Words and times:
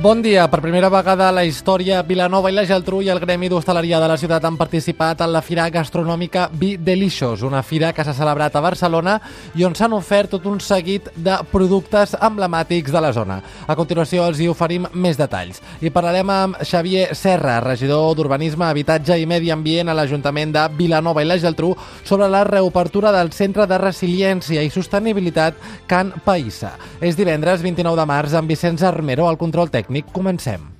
Bon 0.00 0.22
dia. 0.22 0.46
Per 0.46 0.60
primera 0.62 0.86
vegada 0.88 1.26
a 1.26 1.32
la 1.34 1.42
història, 1.42 2.04
Vilanova 2.06 2.52
i 2.52 2.54
la 2.54 2.62
Geltrú 2.62 3.00
i 3.02 3.08
el 3.10 3.18
Gremi 3.18 3.48
d'Hostaleria 3.50 3.98
de 3.98 4.06
la 4.06 4.16
ciutat 4.16 4.44
han 4.46 4.54
participat 4.54 5.24
en 5.24 5.32
la 5.34 5.40
fira 5.42 5.64
gastronòmica 5.74 6.44
Be 6.54 6.76
Delicious, 6.78 7.42
una 7.42 7.64
fira 7.66 7.90
que 7.92 8.04
s'ha 8.06 8.14
celebrat 8.14 8.54
a 8.54 8.62
Barcelona 8.62 9.16
i 9.58 9.64
on 9.66 9.74
s'han 9.74 9.96
ofert 9.96 10.30
tot 10.36 10.46
un 10.46 10.60
seguit 10.62 11.08
de 11.16 11.34
productes 11.50 12.14
emblemàtics 12.14 12.94
de 12.94 13.02
la 13.02 13.10
zona. 13.10 13.40
A 13.66 13.74
continuació 13.74 14.28
els 14.28 14.38
hi 14.38 14.46
oferim 14.46 14.86
més 14.94 15.18
detalls. 15.18 15.58
I 15.82 15.90
parlarem 15.90 16.30
amb 16.30 16.62
Xavier 16.62 17.08
Serra, 17.18 17.58
regidor 17.66 18.14
d'Urbanisme, 18.14 18.68
Habitatge 18.68 19.18
i 19.18 19.26
Medi 19.26 19.50
Ambient 19.50 19.90
a 19.90 19.98
l'Ajuntament 19.98 20.54
de 20.54 20.64
Vilanova 20.78 21.26
i 21.26 21.28
la 21.32 21.40
Geltrú 21.42 21.72
sobre 22.04 22.30
la 22.30 22.44
reobertura 22.46 23.10
del 23.18 23.32
Centre 23.34 23.66
de 23.66 23.82
Resiliència 23.82 24.62
i 24.62 24.70
Sostenibilitat 24.70 25.58
Can 25.90 26.14
Païssa. 26.22 26.76
És 27.02 27.18
divendres 27.18 27.66
29 27.66 27.98
de 27.98 28.08
març 28.14 28.38
amb 28.38 28.54
Vicenç 28.54 28.86
Armero 28.86 29.26
al 29.26 29.42
control 29.42 29.66
tècnic 29.66 29.87
tècnic, 29.88 30.12
comencem. 30.12 30.77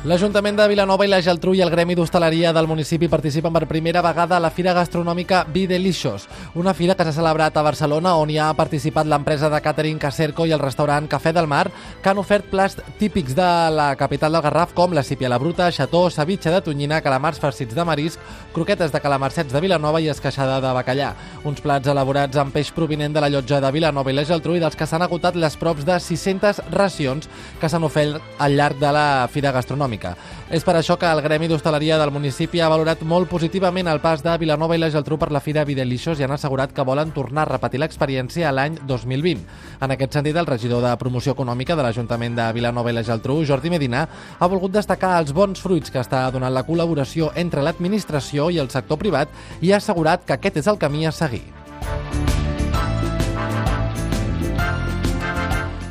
L'Ajuntament 0.00 0.56
de 0.56 0.64
Vilanova 0.64 1.04
i 1.04 1.10
la 1.12 1.18
Geltrú 1.20 1.52
i 1.52 1.58
el 1.60 1.68
Gremi 1.68 1.92
d'Hostaleria 1.92 2.54
del 2.56 2.64
municipi 2.64 3.04
participen 3.12 3.52
per 3.52 3.66
primera 3.68 4.00
vegada 4.00 4.38
a 4.38 4.40
la 4.40 4.48
Fira 4.48 4.72
Gastronòmica 4.72 5.42
Be 5.52 5.66
Delicious, 5.68 6.22
una 6.56 6.72
fira 6.72 6.94
que 6.96 7.04
s'ha 7.04 7.12
celebrat 7.12 7.58
a 7.60 7.64
Barcelona 7.66 8.14
on 8.16 8.32
hi 8.32 8.38
ha 8.40 8.46
participat 8.56 9.04
l'empresa 9.04 9.50
de 9.52 9.60
catering 9.60 9.98
Cacerco 10.00 10.46
i 10.48 10.54
el 10.56 10.62
restaurant 10.62 11.04
Cafè 11.04 11.34
del 11.36 11.46
Mar, 11.46 11.66
que 12.00 12.08
han 12.08 12.16
ofert 12.16 12.48
plats 12.48 12.78
típics 12.96 13.36
de 13.36 13.48
la 13.76 13.90
capital 14.00 14.32
del 14.32 14.40
Garraf 14.46 14.72
com 14.72 14.94
la 14.96 15.02
sípia 15.04 15.28
a 15.28 15.34
la 15.34 15.38
bruta, 15.42 15.68
xató, 15.68 16.08
ceviche 16.08 16.48
de 16.48 16.62
tonyina, 16.64 17.02
calamars 17.04 17.38
farcits 17.38 17.76
de 17.76 17.84
marisc, 17.84 18.24
croquetes 18.56 18.96
de 18.96 19.04
calamarsets 19.04 19.52
de 19.52 19.60
Vilanova 19.60 20.00
i 20.00 20.08
esqueixada 20.08 20.62
de 20.64 20.72
bacallà. 20.80 21.12
Uns 21.44 21.60
plats 21.60 21.92
elaborats 21.92 22.40
amb 22.40 22.56
peix 22.56 22.72
provinent 22.72 23.12
de 23.12 23.20
la 23.20 23.28
llotja 23.28 23.60
de 23.60 23.74
Vilanova 23.76 24.08
i 24.08 24.16
la 24.16 24.24
Geltrú 24.24 24.56
i 24.56 24.64
dels 24.64 24.80
que 24.80 24.88
s'han 24.88 25.04
agotat 25.04 25.36
les 25.36 25.60
props 25.60 25.84
de 25.84 26.00
600 26.00 26.64
racions 26.72 27.28
que 27.60 27.68
s'han 27.68 27.84
ofert 27.84 28.16
al 28.38 28.56
llarg 28.56 28.80
de 28.80 28.96
la 28.96 29.06
Fira 29.28 29.52
Gastronòmica 29.52 29.89
econòmica. 29.90 30.16
És 30.50 30.64
per 30.64 30.76
això 30.76 30.96
que 30.98 31.06
el 31.06 31.22
Gremi 31.22 31.48
d'Hostaleria 31.48 31.98
del 31.98 32.10
municipi 32.10 32.60
ha 32.60 32.68
valorat 32.68 33.02
molt 33.02 33.28
positivament 33.28 33.88
el 33.88 34.00
pas 34.00 34.22
de 34.22 34.36
Vilanova 34.38 34.76
i 34.76 34.78
la 34.78 34.90
Geltrú 34.90 35.18
per 35.18 35.30
la 35.32 35.40
Fira 35.40 35.64
Videlixos 35.64 36.20
i 36.20 36.24
han 36.24 36.32
assegurat 36.32 36.72
que 36.72 36.84
volen 36.84 37.12
tornar 37.12 37.46
a 37.46 37.52
repetir 37.52 37.80
l'experiència 37.80 38.52
l'any 38.52 38.78
2020. 38.86 39.44
En 39.80 39.90
aquest 39.90 40.12
sentit, 40.12 40.36
el 40.36 40.46
regidor 40.46 40.82
de 40.82 40.96
Promoció 40.96 41.32
Econòmica 41.32 41.76
de 41.76 41.82
l'Ajuntament 41.82 42.36
de 42.36 42.52
Vilanova 42.52 42.90
i 42.90 42.94
la 42.94 43.04
Geltrú, 43.04 43.42
Jordi 43.44 43.70
Medina, 43.70 44.06
ha 44.38 44.46
volgut 44.48 44.72
destacar 44.72 45.18
els 45.20 45.32
bons 45.32 45.60
fruits 45.60 45.90
que 45.90 46.00
està 46.00 46.28
donant 46.30 46.54
la 46.54 46.66
col·laboració 46.66 47.32
entre 47.34 47.62
l'administració 47.62 48.50
i 48.50 48.58
el 48.58 48.70
sector 48.70 48.98
privat 48.98 49.28
i 49.60 49.72
ha 49.72 49.80
assegurat 49.80 50.24
que 50.24 50.36
aquest 50.36 50.62
és 50.62 50.70
el 50.70 50.78
camí 50.78 51.06
a 51.06 51.12
seguir. 51.12 51.46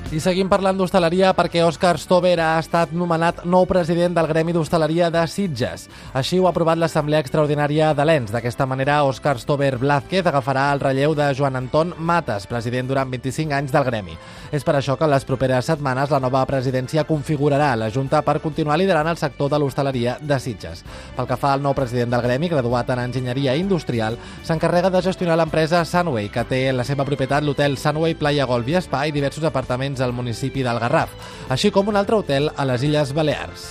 I 0.10 0.18
seguim 0.18 0.48
parlant 0.50 0.74
d'hostaleria 0.74 1.36
perquè 1.38 1.62
Òscar 1.62 2.00
Stover 2.02 2.40
ha 2.42 2.56
estat 2.58 2.96
nomenat 2.98 3.44
nou 3.46 3.68
president 3.70 4.16
del 4.18 4.26
Gremi 4.26 4.56
d'Hostaleria 4.56 5.12
de 5.14 5.22
Sitges. 5.30 5.84
Així 6.18 6.40
ho 6.40 6.48
ha 6.48 6.50
aprovat 6.50 6.80
l'Assemblea 6.82 7.20
Extraordinària 7.22 7.92
de 7.94 8.08
l'ENS. 8.10 8.34
D'aquesta 8.34 8.66
manera, 8.66 9.04
Òscar 9.06 9.36
Stover 9.38 9.76
Blázquez 9.78 10.26
agafarà 10.26 10.64
el 10.74 10.82
relleu 10.82 11.14
de 11.14 11.28
Joan 11.38 11.60
Anton 11.60 11.94
Mates, 12.00 12.48
president 12.50 12.90
durant 12.90 13.12
25 13.12 13.54
anys 13.54 13.76
del 13.76 13.86
Gremi. 13.86 14.18
És 14.50 14.66
per 14.66 14.80
això 14.80 14.96
que 14.98 15.06
en 15.06 15.14
les 15.14 15.28
properes 15.30 15.70
setmanes 15.70 16.10
la 16.10 16.22
nova 16.26 16.42
presidència 16.50 17.06
configurarà 17.06 17.76
la 17.78 17.92
Junta 17.94 18.24
per 18.26 18.40
continuar 18.42 18.80
liderant 18.82 19.12
el 19.14 19.22
sector 19.22 19.54
de 19.54 19.62
l'hostaleria 19.62 20.18
de 20.20 20.42
Sitges. 20.42 20.82
Pel 21.20 21.30
que 21.30 21.38
fa 21.38 21.54
al 21.54 21.62
nou 21.62 21.78
president 21.78 22.10
del 22.16 22.26
Gremi, 22.26 22.50
graduat 22.50 22.90
en 22.90 23.04
Enginyeria 23.04 23.54
Industrial, 23.62 24.18
s'encarrega 24.42 24.90
de 24.90 25.06
gestionar 25.06 25.38
l'empresa 25.38 25.86
Sunway, 25.86 26.34
que 26.34 26.48
té 26.50 26.64
la 26.74 26.90
seva 26.90 27.06
propietat 27.06 27.46
l'hotel 27.46 27.78
Sunway 27.78 28.18
Playa 28.18 28.50
Golf 28.50 28.74
i 28.74 28.82
Spa 28.82 29.06
i 29.06 29.14
diversos 29.14 29.46
apartaments 29.46 29.99
al 30.02 30.14
municipi 30.14 30.64
del 30.66 30.80
Garraf, 30.80 31.14
així 31.50 31.72
com 31.72 31.92
un 31.92 32.00
altre 32.00 32.22
hotel 32.22 32.52
a 32.56 32.66
les 32.70 32.88
Illes 32.88 33.14
Balears. 33.14 33.70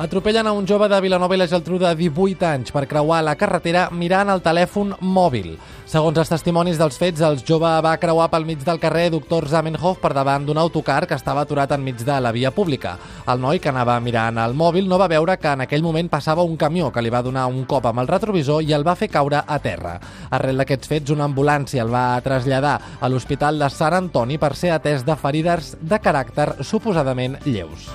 Atropellen 0.00 0.46
a 0.46 0.52
un 0.52 0.64
jove 0.66 0.86
de 0.88 0.98
Vilanova 1.04 1.36
i 1.36 1.38
la 1.38 1.44
Geltrú 1.44 1.76
de 1.76 1.90
18 1.92 2.46
anys 2.48 2.72
per 2.72 2.86
creuar 2.88 3.18
la 3.20 3.34
carretera 3.36 3.82
mirant 3.92 4.30
el 4.32 4.40
telèfon 4.40 4.94
mòbil. 5.04 5.58
Segons 5.84 6.16
els 6.22 6.30
testimonis 6.32 6.78
dels 6.80 6.96
fets, 6.96 7.20
el 7.20 7.36
jove 7.44 7.68
va 7.84 7.92
creuar 8.00 8.30
pel 8.32 8.46
mig 8.48 8.62
del 8.64 8.78
carrer 8.80 9.10
Doctor 9.12 9.44
Zamenhof 9.52 9.98
per 10.00 10.14
davant 10.16 10.46
d'un 10.48 10.56
autocar 10.56 11.02
que 11.04 11.18
estava 11.20 11.42
aturat 11.44 11.74
enmig 11.76 12.00
de 12.00 12.16
la 12.16 12.32
via 12.32 12.48
pública. 12.48 12.94
El 13.28 13.42
noi, 13.44 13.60
que 13.60 13.68
anava 13.68 13.98
mirant 14.00 14.40
el 14.40 14.56
mòbil, 14.56 14.88
no 14.88 14.96
va 14.96 15.10
veure 15.12 15.36
que 15.36 15.52
en 15.52 15.66
aquell 15.66 15.84
moment 15.84 16.08
passava 16.08 16.48
un 16.48 16.56
camió 16.56 16.88
que 16.88 17.02
li 17.04 17.12
va 17.12 17.20
donar 17.20 17.44
un 17.52 17.66
cop 17.68 17.84
amb 17.90 18.00
el 18.00 18.08
retrovisor 18.08 18.64
i 18.64 18.72
el 18.72 18.86
va 18.88 18.96
fer 18.96 19.10
caure 19.12 19.42
a 19.46 19.58
terra. 19.60 19.98
Arrel 20.30 20.64
d'aquests 20.64 20.88
fets, 20.94 21.12
una 21.12 21.28
ambulància 21.28 21.84
el 21.84 21.92
va 21.92 22.22
traslladar 22.24 22.78
a 23.00 23.12
l'Hospital 23.12 23.60
de 23.60 23.68
Sant 23.68 23.98
Antoni 24.00 24.40
per 24.40 24.54
ser 24.56 24.72
atès 24.78 25.04
de 25.04 25.18
ferides 25.20 25.74
de 25.82 26.00
caràcter 26.00 26.54
suposadament 26.64 27.36
lleus. 27.44 27.90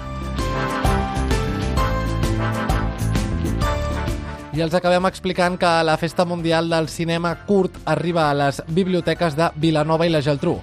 I 4.55 4.61
els 4.63 4.71
acabem 4.77 5.03
explicant 5.03 5.57
que 5.59 5.69
la 5.83 5.97
Festa 5.99 6.23
Mundial 6.23 6.69
del 6.71 6.85
Cinema 6.88 7.33
Curt 7.43 7.75
arriba 7.91 8.29
a 8.29 8.35
les 8.39 8.61
biblioteques 8.71 9.35
de 9.35 9.49
Vilanova 9.59 10.07
i 10.07 10.13
la 10.13 10.21
Geltrú. 10.23 10.53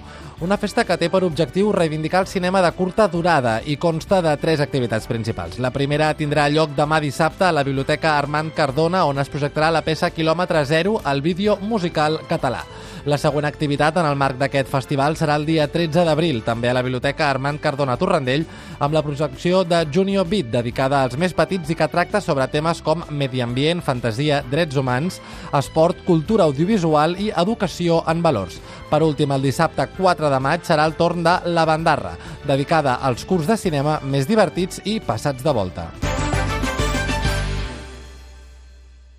Una 0.41 0.57
festa 0.57 0.81
que 0.83 0.95
té 0.97 1.07
per 1.13 1.21
objectiu 1.27 1.69
reivindicar 1.71 2.23
el 2.23 2.27
cinema 2.27 2.61
de 2.65 2.71
curta 2.73 3.05
durada 3.07 3.59
i 3.69 3.77
consta 3.77 4.17
de 4.25 4.33
tres 4.41 4.63
activitats 4.65 5.05
principals. 5.07 5.59
La 5.61 5.69
primera 5.71 6.09
tindrà 6.17 6.47
lloc 6.49 6.73
demà 6.75 6.99
dissabte 6.99 7.45
a 7.45 7.53
la 7.53 7.63
Biblioteca 7.63 8.17
Armand 8.17 8.51
Cardona, 8.57 9.05
on 9.05 9.21
es 9.21 9.29
projectarà 9.29 9.69
la 9.71 9.83
peça 9.85 10.09
Kilòmetre 10.09 10.65
Zero, 10.65 10.97
el 11.05 11.21
vídeo 11.21 11.59
musical 11.61 12.19
català. 12.27 12.63
La 13.05 13.17
següent 13.19 13.43
activitat 13.43 13.97
en 13.99 14.05
el 14.07 14.15
marc 14.15 14.37
d'aquest 14.39 14.69
festival 14.71 15.17
serà 15.19 15.35
el 15.35 15.45
dia 15.45 15.65
13 15.67 16.05
d'abril, 16.07 16.37
també 16.43 16.69
a 16.71 16.73
la 16.73 16.81
Biblioteca 16.81 17.27
Armand 17.29 17.59
Cardona 17.59 17.97
Torrandell, 17.99 18.45
amb 18.79 18.95
la 18.95 19.01
projecció 19.03 19.65
de 19.67 19.81
Junior 19.93 20.23
Beat, 20.27 20.47
dedicada 20.53 21.01
als 21.03 21.17
més 21.19 21.35
petits 21.35 21.69
i 21.69 21.75
que 21.75 21.89
tracta 21.91 22.21
sobre 22.23 22.47
temes 22.47 22.79
com 22.81 23.03
medi 23.11 23.43
ambient, 23.43 23.83
fantasia, 23.83 24.39
drets 24.49 24.79
humans, 24.79 25.19
esport, 25.51 25.99
cultura 26.07 26.47
audiovisual 26.47 27.19
i 27.19 27.29
educació 27.35 28.01
en 28.07 28.23
valors. 28.23 28.61
Per 28.89 29.01
últim, 29.03 29.35
el 29.35 29.43
dissabte 29.43 29.83
4 29.97 30.31
de 30.33 30.41
maig 30.41 30.65
serà 30.65 30.87
el 30.89 30.97
torn 30.97 31.21
de 31.25 31.37
La 31.53 31.67
Bandarra, 31.69 32.15
dedicada 32.49 32.97
als 33.01 33.27
curs 33.29 33.45
de 33.49 33.59
cinema 33.59 33.99
més 34.03 34.25
divertits 34.29 34.81
i 34.89 34.97
passats 35.03 35.45
de 35.45 35.53
volta. 35.53 35.91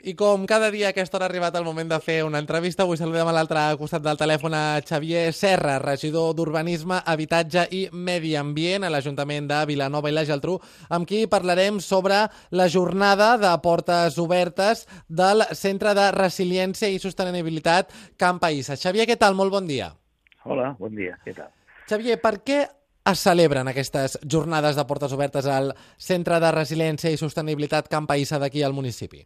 I 0.05 0.13
com 0.13 0.43
cada 0.45 0.69
dia 0.69 0.91
a 0.91 0.93
aquesta 0.93 1.17
hora 1.17 1.25
ha 1.25 1.31
arribat 1.31 1.55
el 1.57 1.65
moment 1.65 1.89
de 1.89 1.97
fer 2.05 2.19
una 2.27 2.37
entrevista, 2.43 2.85
avui 2.85 2.99
saludem 3.01 3.25
a 3.25 3.33
l'altre 3.33 3.63
costat 3.81 4.05
del 4.05 4.19
telèfon 4.21 4.53
a 4.53 4.83
Xavier 4.85 5.31
Serra, 5.33 5.79
regidor 5.81 6.35
d'Urbanisme, 6.37 6.99
Habitatge 7.09 7.65
i 7.73 7.81
Medi 7.89 8.35
Ambient 8.37 8.85
a 8.85 8.93
l'Ajuntament 8.93 9.49
de 9.49 9.63
Vilanova 9.73 10.13
i 10.13 10.19
la 10.19 10.27
Geltrú, 10.29 10.59
amb 10.93 11.09
qui 11.09 11.25
parlarem 11.25 11.81
sobre 11.81 12.21
la 12.53 12.69
jornada 12.69 13.39
de 13.41 13.57
portes 13.65 14.21
obertes 14.21 14.85
del 15.09 15.49
Centre 15.57 15.97
de 15.97 16.11
Resiliència 16.21 16.93
i 16.93 17.01
Sostenibilitat 17.01 17.89
Camp 18.21 18.45
Païssa. 18.45 18.77
Xavier, 18.77 19.09
què 19.09 19.17
tal? 19.17 19.33
Molt 19.33 19.57
bon 19.57 19.65
dia. 19.65 19.95
Hola, 20.45 20.75
bon 20.79 20.93
dia, 20.97 21.17
què 21.25 21.33
tal? 21.37 21.53
Xavier, 21.89 22.19
per 22.21 22.39
què 22.45 22.65
es 23.11 23.23
celebren 23.25 23.69
aquestes 23.69 24.19
jornades 24.35 24.77
de 24.77 24.85
portes 24.89 25.13
obertes 25.17 25.49
al 25.49 25.73
Centre 26.01 26.41
de 26.41 26.51
Resiliència 26.53 27.13
i 27.13 27.21
Sostenibilitat 27.21 27.89
Camp 27.93 28.09
Païssa 28.09 28.41
d'aquí 28.41 28.65
al 28.65 28.77
municipi? 28.77 29.25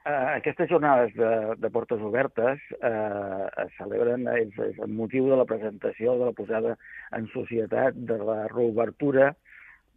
Uh, 0.00 0.38
aquestes 0.38 0.70
jornades 0.70 1.12
de, 1.12 1.30
de 1.60 1.70
portes 1.72 2.00
obertes 2.00 2.60
uh, 2.80 3.46
es 3.64 3.74
celebren 3.76 4.24
és, 4.32 4.56
és 4.64 4.80
el 4.80 4.94
motiu 4.96 5.28
de 5.28 5.36
la 5.36 5.44
presentació, 5.48 6.16
de 6.16 6.30
la 6.30 6.36
posada 6.36 6.76
en 7.16 7.28
societat, 7.34 7.98
de 8.08 8.16
la 8.16 8.46
reobertura 8.48 9.34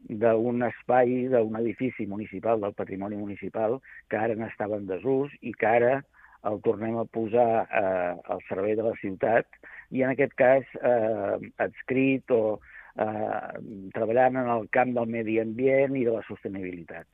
d'un 0.03 0.65
espai, 0.67 1.29
d'un 1.31 1.55
edifici 1.61 2.03
municipal, 2.05 2.59
del 2.59 2.75
patrimoni 2.75 3.15
municipal, 3.15 3.79
que 4.11 4.19
ara 4.19 4.35
n'estava 4.35 4.75
en 4.75 4.89
desús 4.91 5.31
i 5.39 5.55
que 5.55 5.71
ara 5.71 6.01
el 6.49 6.59
tornem 6.63 6.97
a 6.99 7.05
posar 7.07 7.63
eh, 7.63 8.15
al 8.35 8.41
servei 8.49 8.75
de 8.75 8.83
la 8.83 8.95
ciutat 8.99 9.47
i 9.93 10.01
en 10.01 10.13
aquest 10.13 10.33
cas 10.39 10.69
eh, 10.81 11.37
adscrit 11.61 12.33
o 12.33 12.57
eh, 12.97 13.61
treballant 13.93 14.41
en 14.41 14.49
el 14.55 14.67
camp 14.73 14.93
del 14.97 15.09
medi 15.09 15.39
ambient 15.41 15.95
i 15.95 16.05
de 16.07 16.15
la 16.15 16.23
sostenibilitat. 16.27 17.07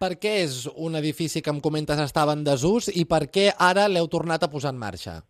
Per 0.00 0.14
què 0.16 0.38
és 0.46 0.64
un 0.80 0.96
edifici 0.96 1.42
que 1.44 1.52
em 1.52 1.60
comentes 1.60 1.98
estava 2.00 2.32
en 2.36 2.44
desús 2.44 2.88
i 2.92 3.04
per 3.08 3.26
què 3.32 3.50
ara 3.52 3.88
l'heu 3.88 4.08
tornat 4.08 4.44
a 4.44 4.50
posar 4.52 4.72
en 4.72 4.80
marxa? 4.80 5.20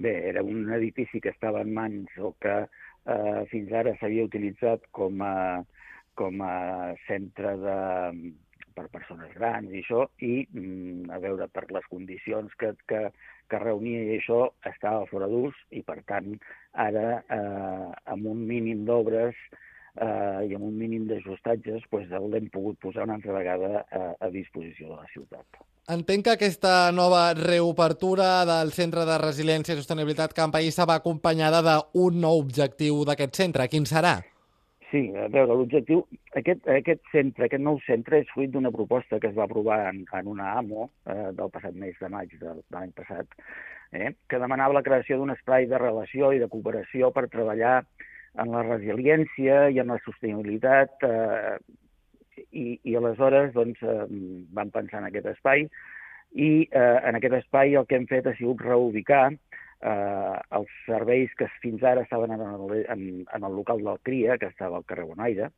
Bé, 0.00 0.14
era 0.30 0.42
un 0.42 0.70
edifici 0.74 1.20
que 1.22 1.30
estava 1.30 1.60
en 1.62 1.74
mans 1.76 2.16
o 2.18 2.32
que 2.42 2.56
eh, 2.64 3.42
fins 3.52 3.74
ara 3.76 3.94
s'havia 4.00 4.26
utilitzat 4.26 4.86
com 4.96 5.22
a, 5.22 5.34
com 6.18 6.42
a 6.42 6.56
centre 7.06 7.54
de, 7.60 7.76
per 8.74 8.88
persones 8.94 9.34
grans 9.36 9.70
i 9.70 9.82
això, 9.82 10.06
i 10.24 10.46
mm, 10.46 11.10
a 11.14 11.20
veure, 11.22 11.48
per 11.52 11.66
les 11.74 11.86
condicions 11.92 12.54
que, 12.58 12.72
que, 12.90 13.02
que 13.50 13.62
reunia 13.62 14.04
i 14.06 14.18
això 14.18 14.44
estava 14.68 15.08
fora 15.10 15.28
d'ús 15.30 15.56
i, 15.70 15.82
per 15.86 16.00
tant, 16.08 16.36
ara, 16.72 17.20
eh, 17.26 17.90
amb 18.14 18.30
un 18.30 18.46
mínim 18.46 18.86
d'obres 18.88 19.34
eh, 19.96 20.46
i 20.48 20.54
amb 20.54 20.64
un 20.68 20.76
mínim 20.78 21.06
d'ajustatges, 21.10 21.84
pues, 21.90 22.08
l'hem 22.10 22.48
pogut 22.54 22.78
posar 22.82 23.08
una 23.08 23.18
altra 23.18 23.36
vegada 23.36 23.84
a, 23.90 24.06
a 24.20 24.30
disposició 24.30 24.92
de 24.92 25.00
la 25.02 25.10
ciutat. 25.14 25.62
Entenc 25.90 26.26
que 26.26 26.34
aquesta 26.36 26.92
nova 26.94 27.32
reobertura 27.34 28.44
del 28.46 28.70
Centre 28.76 29.02
de 29.08 29.16
Resiliència 29.18 29.74
i 29.74 29.80
Sostenibilitat 29.80 30.36
Camp 30.36 30.54
va 30.54 30.94
acompanyada 30.94 31.62
d'un 31.66 32.20
nou 32.20 32.38
objectiu 32.38 33.04
d'aquest 33.04 33.34
centre. 33.34 33.66
Quin 33.66 33.88
serà? 33.88 34.20
Sí, 34.90 35.04
a 35.14 35.28
veure, 35.30 35.54
l'objectiu... 35.54 36.02
Aquest, 36.38 36.66
aquest 36.70 37.02
centre, 37.12 37.46
aquest 37.46 37.62
nou 37.62 37.78
centre 37.86 38.18
és 38.22 38.30
fruit 38.34 38.50
d'una 38.50 38.72
proposta 38.74 39.20
que 39.22 39.30
es 39.30 39.36
va 39.36 39.44
aprovar 39.46 39.78
en, 39.90 40.02
en 40.18 40.30
una 40.30 40.52
AMO 40.58 40.88
eh, 41.06 41.30
del 41.38 41.52
passat 41.54 41.76
mes 41.78 41.98
de 42.00 42.10
maig 42.10 42.32
de, 42.40 42.54
de 42.58 42.76
l'any 42.76 42.90
passat, 42.98 43.30
eh, 43.92 44.10
que 44.28 44.40
demanava 44.42 44.78
la 44.78 44.84
creació 44.86 45.18
d'un 45.20 45.30
espai 45.34 45.68
de 45.70 45.78
relació 45.78 46.32
i 46.34 46.42
de 46.42 46.50
cooperació 46.50 47.12
per 47.14 47.28
treballar 47.30 47.80
en 48.38 48.50
la 48.54 48.64
resiliència 48.66 49.68
i 49.70 49.78
en 49.82 49.94
la 49.94 49.98
sostenibilitat 50.04 51.06
eh, 51.06 51.56
i, 52.50 52.66
i 52.82 52.96
aleshores 52.98 53.54
doncs, 53.54 53.82
eh, 53.82 54.06
vam 54.54 54.74
pensar 54.74 55.02
en 55.02 55.10
aquest 55.10 55.30
espai 55.36 55.66
i 56.34 56.50
eh, 56.66 56.98
en 57.06 57.18
aquest 57.18 57.40
espai 57.40 57.74
el 57.78 57.86
que 57.90 57.98
hem 57.98 58.06
fet 58.10 58.26
ha 58.26 58.36
sigut 58.38 58.62
reubicar 58.66 59.28
eh, 59.82 60.36
els 60.58 60.76
serveis 60.86 61.32
que 61.38 61.48
fins 61.62 61.82
ara 61.82 62.04
estaven 62.06 62.34
en 62.36 62.44
el, 62.46 62.84
en, 62.94 63.04
en 63.26 63.48
el 63.48 63.56
local 63.56 63.82
del 63.84 64.00
CRIA, 64.06 64.38
que 64.38 64.50
estava 64.52 64.78
al 64.78 64.86
carrer 64.88 65.08
Bonaire, 65.08 65.50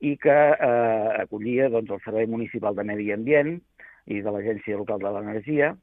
i 0.00 0.16
que 0.16 0.38
eh, 0.54 1.08
acollia 1.20 1.68
doncs, 1.68 1.92
el 1.92 2.02
Servei 2.06 2.26
Municipal 2.26 2.76
de 2.76 2.86
Medi 2.88 3.10
Ambient 3.12 3.58
i 4.10 4.22
de 4.24 4.32
l'Agència 4.32 4.78
Local 4.80 5.02
de 5.02 5.12
l'Energia, 5.12 5.74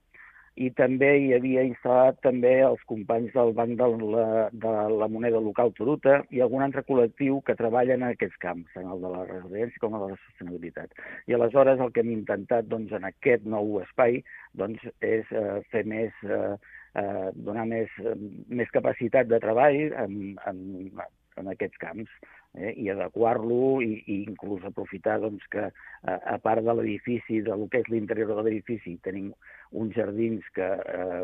i 0.57 0.71
també 0.73 1.09
hi 1.21 1.27
havia 1.35 1.63
instal·lat 1.67 2.17
també 2.25 2.51
els 2.65 2.81
companys 2.89 3.33
del 3.35 3.51
Banc 3.57 3.75
de 3.77 3.87
la, 4.01 4.25
de 4.63 4.71
la 5.01 5.07
Moneda 5.13 5.41
Local 5.43 5.69
Toruta 5.77 6.15
i 6.33 6.41
algun 6.41 6.65
altre 6.65 6.81
col·lectiu 6.87 7.37
que 7.45 7.55
treballa 7.59 7.93
en 7.93 8.07
aquests 8.07 8.39
camps, 8.41 8.71
tant 8.73 8.89
el 8.89 9.03
de 9.03 9.11
la 9.13 9.23
residència 9.29 9.83
com 9.83 9.97
el 9.97 10.05
de 10.05 10.09
la 10.15 10.19
sostenibilitat. 10.23 10.97
I 11.29 11.37
aleshores 11.37 11.83
el 11.83 11.93
que 11.93 12.01
hem 12.01 12.09
intentat 12.15 12.69
doncs, 12.71 12.95
en 12.97 13.05
aquest 13.05 13.45
nou 13.45 13.77
espai 13.83 14.23
doncs, 14.57 14.81
és 15.05 15.29
eh, 15.29 15.59
fer 15.69 15.85
més, 15.85 16.25
eh, 16.25 16.55
eh, 16.97 17.29
donar 17.35 17.67
més, 17.69 17.94
més 18.49 18.73
capacitat 18.73 19.29
de 19.31 19.39
treball 19.44 19.79
en, 20.03 20.17
en, 20.49 20.61
en 21.38 21.51
aquests 21.53 21.81
camps 21.81 22.09
eh, 22.57 22.73
i 22.73 22.89
adequar-lo 22.94 23.79
i, 23.85 23.99
i 24.05 24.21
inclús 24.23 24.65
aprofitar 24.67 25.19
doncs, 25.23 25.45
que 25.53 25.67
a, 25.69 26.17
a 26.35 26.38
part 26.44 26.65
de 26.65 26.77
l'edifici, 26.79 27.41
de 27.45 27.57
lo 27.57 27.69
que 27.71 27.83
és 27.83 27.91
l'interior 27.94 28.33
de 28.33 28.47
l'edifici, 28.47 28.97
tenim 29.05 29.31
uns 29.77 29.95
jardins 29.97 30.45
que, 30.57 30.71
eh, 30.97 31.23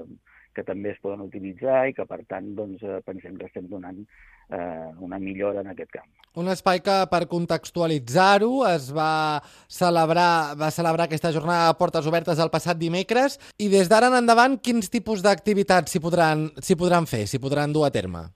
que 0.56 0.66
també 0.66 0.94
es 0.94 1.02
poden 1.04 1.24
utilitzar 1.26 1.88
i 1.90 1.96
que, 1.98 2.06
per 2.10 2.22
tant, 2.30 2.54
doncs, 2.58 2.84
eh, 2.84 3.00
pensem 3.06 3.36
que 3.40 3.48
estem 3.50 3.68
donant 3.72 4.00
eh, 4.00 4.90
una 5.04 5.20
millora 5.22 5.64
en 5.64 5.72
aquest 5.74 5.92
camp. 5.94 6.10
Un 6.40 6.50
espai 6.54 6.82
que, 6.86 6.96
per 7.12 7.24
contextualitzar-ho, 7.32 8.52
es 8.72 8.90
va 8.96 9.42
celebrar, 9.72 10.56
va 10.60 10.72
celebrar 10.74 11.08
aquesta 11.10 11.34
jornada 11.36 11.72
de 11.72 11.80
portes 11.82 12.08
obertes 12.10 12.42
el 12.42 12.54
passat 12.54 12.80
dimecres 12.80 13.40
i 13.62 13.70
des 13.74 13.92
d'ara 13.92 14.10
en 14.12 14.22
endavant 14.22 14.58
quins 14.58 14.90
tipus 14.94 15.26
d'activitats 15.26 15.94
s'hi 15.94 16.02
podran, 16.04 16.50
podran 16.80 17.10
fer, 17.10 17.26
s'hi 17.28 17.42
podran 17.44 17.76
dur 17.76 17.86
a 17.88 17.94
terme? 17.94 18.28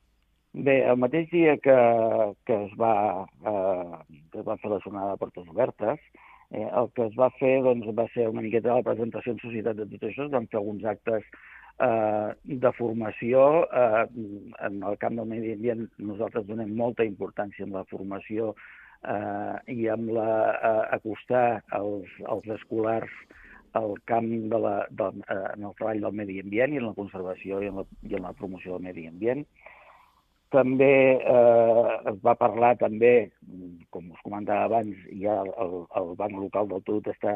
Bé, 0.57 0.79
el 0.89 0.97
mateix 0.97 1.27
dia 1.29 1.57
que, 1.61 1.75
que 2.47 2.55
es 2.65 2.71
va, 2.79 3.27
eh, 3.45 4.21
que 4.31 4.41
es 4.41 4.47
va 4.47 4.57
fer 4.61 4.71
la 4.73 4.81
jornada 4.81 5.13
de 5.13 5.21
portes 5.21 5.45
obertes, 5.53 6.01
Eh, 6.49 6.63
el 6.63 6.87
que 6.95 7.03
es 7.09 7.15
va 7.19 7.27
fer 7.35 7.57
doncs, 7.63 7.89
va 7.95 8.05
ser 8.13 8.29
una 8.31 8.43
miqueta 8.45 8.77
la 8.77 8.83
presentació 8.85 9.33
en 9.33 9.39
societat 9.41 9.75
de 9.81 9.87
tot 9.91 10.05
això, 10.07 10.27
es 10.27 10.31
van 10.35 10.45
fer 10.47 10.59
alguns 10.61 10.85
actes 10.87 11.25
eh, 11.79 12.33
de 12.43 12.71
formació. 12.77 13.67
Eh, 13.71 14.05
en 14.67 14.81
el 14.83 14.97
camp 15.01 15.19
del 15.19 15.29
medi 15.29 15.53
ambient 15.55 15.87
nosaltres 15.97 16.47
donem 16.47 16.73
molta 16.75 17.05
importància 17.07 17.65
en 17.65 17.75
la 17.75 17.85
formació 17.91 18.53
eh, 19.03 19.55
i 19.73 19.87
amb 19.93 20.13
la, 20.17 20.29
eh, 20.53 20.83
acostar 20.99 21.61
els, 21.77 22.11
els 22.25 22.49
escolars 22.59 23.13
al 23.77 23.97
camp 24.09 24.29
de 24.51 24.59
la, 24.63 24.75
de, 24.89 25.09
eh, 25.27 25.43
en 25.53 25.65
el 25.69 25.75
treball 25.77 26.01
del 26.05 26.19
medi 26.21 26.39
ambient 26.41 26.73
i 26.73 26.81
en 26.81 26.89
la 26.89 26.97
conservació 26.97 27.61
i 27.61 27.71
en 27.71 27.81
la, 27.81 27.87
i 28.09 28.17
en 28.17 28.25
la 28.25 28.33
promoció 28.37 28.77
del 28.77 28.87
medi 28.89 29.07
ambient. 29.09 29.45
També 30.53 30.91
eh, 31.19 31.95
es 32.07 32.19
va 32.23 32.33
parlar 32.39 32.71
també, 32.79 33.29
com 33.91 34.05
us 34.13 34.21
comentava 34.23 34.67
abans, 34.69 34.95
ja 35.19 35.41
el, 35.43 35.73
el 35.99 36.13
banc 36.19 36.37
local 36.39 36.69
del 36.71 36.85
Tot 36.87 37.09
està 37.11 37.33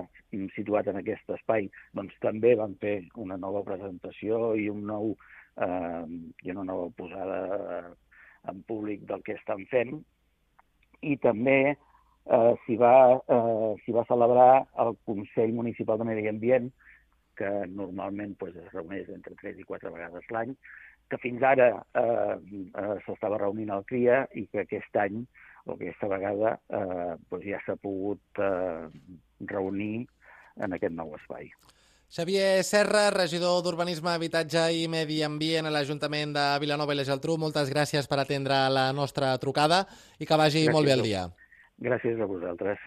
situat 0.55 0.87
en 0.87 1.01
aquest 1.01 1.33
espai, 1.35 1.67
doncs 1.97 2.15
també 2.23 2.53
van 2.55 2.77
fer 2.79 3.01
una 3.19 3.35
nova 3.41 3.65
presentació 3.67 4.53
i 4.55 4.69
un 4.71 4.85
nou 4.87 5.11
eh, 5.11 6.05
i 6.45 6.55
una 6.55 6.63
nova 6.71 6.87
posada 6.95 7.41
en 8.47 8.61
públic 8.69 9.03
del 9.09 9.23
que 9.27 9.35
estan 9.35 9.65
fent. 9.71 9.97
I 11.01 11.17
també 11.19 11.59
eh, 11.73 12.53
s'hi 12.63 12.77
va, 12.79 12.93
eh, 13.27 13.91
va 13.97 14.07
celebrar 14.07 14.51
el 14.85 14.95
Consell 15.09 15.51
Municipal 15.57 15.99
de 15.99 16.07
Medi 16.07 16.31
Ambient, 16.31 16.71
que 17.35 17.51
normalment 17.67 18.37
pues, 18.39 18.55
es 18.55 18.71
reuneix 18.71 19.09
entre 19.09 19.35
3 19.41 19.59
i 19.59 19.67
4 19.67 19.91
vegades 19.91 20.31
l'any, 20.31 20.55
que 21.11 21.19
fins 21.19 21.43
ara 21.43 21.67
eh, 21.75 22.35
eh, 22.71 22.95
s'estava 23.05 23.39
reunint 23.41 23.71
al 23.75 23.83
CRIA 23.89 24.23
i 24.39 24.47
que 24.47 24.63
aquest 24.63 24.95
any 25.03 25.19
o 25.65 25.75
aquesta 25.75 26.07
vegada 26.11 26.55
eh, 26.71 27.13
doncs 27.27 27.45
ja 27.45 27.59
s'ha 27.65 27.75
pogut 27.81 28.41
eh, 28.41 28.87
reunir 29.51 30.07
en 30.61 30.73
aquest 30.77 30.95
nou 30.95 31.13
espai. 31.19 31.51
Xavier 32.11 32.63
Serra, 32.67 33.05
regidor 33.15 33.61
d'Urbanisme, 33.63 34.11
Habitatge 34.11 34.65
i 34.75 34.87
Medi 34.91 35.21
Ambient 35.23 35.67
a 35.67 35.71
l'Ajuntament 35.71 36.33
de 36.35 36.47
Vilanova 36.59 36.91
i 36.91 36.99
la 36.99 37.07
Geltrú, 37.07 37.37
moltes 37.39 37.71
gràcies 37.71 38.09
per 38.11 38.19
atendre 38.19 38.57
la 38.67 38.89
nostra 38.95 39.31
trucada 39.39 39.85
i 40.19 40.27
que 40.27 40.39
vagi 40.39 40.65
gràcies 40.65 40.75
molt 40.75 40.91
bé 40.91 40.97
el 40.97 41.05
dia. 41.07 41.23
Gràcies 41.87 42.19
a 42.19 42.27
vosaltres. 42.27 42.79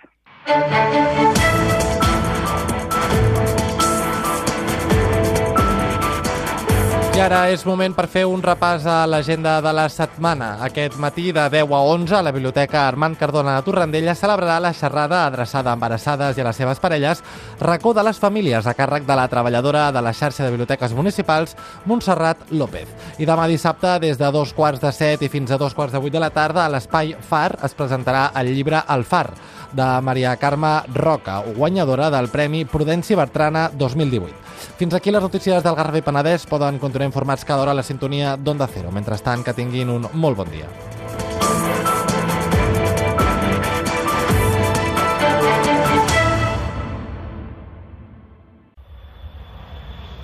I 7.14 7.20
ara 7.22 7.44
és 7.54 7.62
moment 7.62 7.92
per 7.94 8.08
fer 8.10 8.24
un 8.26 8.40
repàs 8.42 8.88
a 8.90 9.04
l'agenda 9.06 9.52
de 9.62 9.70
la 9.70 9.84
setmana. 9.86 10.48
Aquest 10.66 10.96
matí, 10.98 11.28
de 11.30 11.44
10 11.52 11.70
a 11.70 11.82
11, 11.92 12.16
a 12.18 12.22
la 12.26 12.32
Biblioteca 12.34 12.88
Armand 12.88 13.14
Cardona 13.16 13.54
de 13.54 13.62
Torrendella 13.62 14.16
celebrarà 14.18 14.56
la 14.58 14.72
xerrada 14.74 15.20
adreçada 15.28 15.70
a 15.70 15.78
embarassades 15.78 16.34
i 16.34 16.42
a 16.42 16.48
les 16.48 16.58
seves 16.58 16.82
parelles, 16.82 17.22
racó 17.60 17.94
de 17.94 18.02
les 18.02 18.18
famílies 18.18 18.66
a 18.66 18.74
càrrec 18.74 19.06
de 19.06 19.14
la 19.14 19.28
treballadora 19.30 19.92
de 19.94 20.02
la 20.02 20.12
xarxa 20.12 20.42
de 20.42 20.50
biblioteques 20.50 20.92
municipals, 20.92 21.54
Montserrat 21.86 22.50
López. 22.50 22.90
I 23.22 23.30
demà 23.30 23.46
dissabte, 23.46 24.00
des 24.02 24.18
de 24.18 24.32
dos 24.34 24.50
quarts 24.52 24.82
de 24.82 24.90
set 24.90 25.22
i 25.22 25.30
fins 25.30 25.54
a 25.54 25.58
dos 25.58 25.74
quarts 25.74 25.94
de 25.94 26.02
vuit 26.02 26.12
de 26.12 26.18
la 26.18 26.34
tarda, 26.34 26.64
a 26.66 26.72
l'Espai 26.74 27.14
FAR 27.14 27.60
es 27.62 27.78
presentarà 27.78 28.32
el 28.42 28.50
llibre 28.56 28.82
El 28.90 29.06
Far, 29.06 29.28
de 29.70 29.86
Maria 30.02 30.34
Carme 30.34 30.80
Roca, 30.92 31.44
guanyadora 31.54 32.10
del 32.10 32.26
Premi 32.28 32.64
Prudenci 32.64 33.14
Bertrana 33.14 33.70
2018. 33.72 34.42
Fins 34.76 34.94
aquí 34.94 35.10
les 35.10 35.22
notícies 35.22 35.62
del 35.62 35.76
Garraf 35.76 36.00
i 36.00 36.02
Penedès. 36.02 36.46
Poden 36.50 36.80
continuar 36.82 37.03
informats 37.04 37.44
cada 37.44 37.62
hora 37.62 37.72
a 37.72 37.78
la 37.78 37.84
sintonia 37.86 38.36
d'Onda 38.36 38.68
Cero. 38.72 38.90
Mentrestant, 38.92 39.44
que 39.44 39.54
tinguin 39.54 39.92
un 39.92 40.08
molt 40.12 40.40
bon 40.40 40.50
dia. 40.50 40.68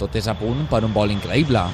Tot 0.00 0.16
és 0.16 0.26
a 0.26 0.34
punt 0.34 0.64
per 0.70 0.80
un 0.86 0.96
vol 0.96 1.12
increïble 1.12 1.68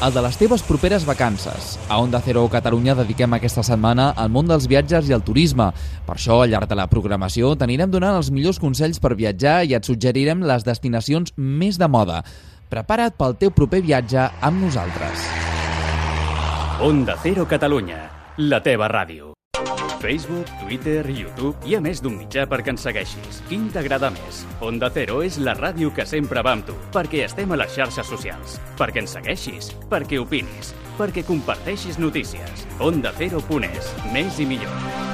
el 0.00 0.14
de 0.14 0.22
les 0.24 0.36
teves 0.40 0.62
properes 0.64 1.04
vacances. 1.04 1.74
A 1.92 1.98
Onda 2.00 2.22
Cero 2.24 2.46
Catalunya 2.48 2.94
dediquem 2.96 3.34
aquesta 3.36 3.60
setmana 3.66 4.06
al 4.16 4.30
món 4.32 4.48
dels 4.48 4.64
viatges 4.70 5.10
i 5.10 5.12
al 5.12 5.24
turisme. 5.26 5.66
Per 6.06 6.14
això, 6.14 6.38
al 6.40 6.48
llarg 6.54 6.70
de 6.70 6.78
la 6.78 6.86
programació, 6.88 7.52
t'anirem 7.52 7.92
donant 7.92 8.16
els 8.16 8.30
millors 8.32 8.58
consells 8.62 8.96
per 8.96 9.12
viatjar 9.18 9.58
i 9.68 9.76
et 9.76 9.84
suggerirem 9.84 10.40
les 10.48 10.64
destinacions 10.64 11.34
més 11.36 11.76
de 11.76 11.88
moda. 11.88 12.22
Prepara't 12.70 13.16
pel 13.18 13.34
teu 13.34 13.50
proper 13.50 13.80
viatge 13.82 14.28
amb 14.46 14.62
nosaltres. 14.62 15.26
Onda 16.86 17.16
Cero 17.18 17.42
Catalunya, 17.50 17.98
la 18.46 18.62
teva 18.62 18.86
ràdio. 18.88 19.32
Facebook, 20.00 20.46
Twitter, 20.62 21.02
YouTube... 21.10 21.58
Hi 21.66 21.74
ha 21.76 21.80
més 21.82 21.98
d'un 22.00 22.14
mitjà 22.16 22.46
perquè 22.48 22.72
ens 22.72 22.86
segueixis. 22.86 23.42
Quin 23.50 23.66
t'agrada 23.74 24.08
més? 24.14 24.44
Onda 24.64 24.88
Cero 24.94 25.18
és 25.26 25.36
la 25.42 25.56
ràdio 25.58 25.90
que 25.92 26.06
sempre 26.06 26.46
va 26.46 26.54
amb 26.56 26.70
tu, 26.70 26.78
perquè 26.94 27.26
estem 27.26 27.50
a 27.52 27.58
les 27.60 27.74
xarxes 27.74 28.08
socials, 28.08 28.56
perquè 28.78 29.02
ens 29.02 29.18
segueixis, 29.18 29.74
perquè 29.90 30.22
opinis, 30.22 30.72
perquè 30.96 31.26
comparteixis 31.26 31.98
notícies. 31.98 32.68
Onda 32.78 33.12
Cero.es, 33.18 33.94
més 34.14 34.38
i 34.38 34.48
millor. 34.54 35.09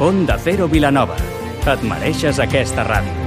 Onda 0.00 0.38
Cero 0.40 0.66
Vilanova. 0.66 1.18
Et 1.68 1.82
mereixes 1.84 2.40
aquesta 2.40 2.86
ràdio. 2.88 3.19